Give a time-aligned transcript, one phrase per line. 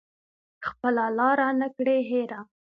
[0.67, 2.39] خپله لاره نه کړي هیره